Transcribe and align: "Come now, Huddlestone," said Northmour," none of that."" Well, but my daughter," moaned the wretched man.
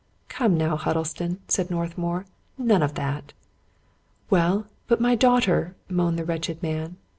"Come 0.29 0.57
now, 0.57 0.77
Huddlestone," 0.77 1.37
said 1.47 1.69
Northmour," 1.69 2.25
none 2.57 2.81
of 2.81 2.95
that."" 2.95 3.33
Well, 4.31 4.65
but 4.87 4.99
my 4.99 5.13
daughter," 5.13 5.75
moaned 5.89 6.17
the 6.17 6.25
wretched 6.25 6.63
man. 6.63 6.97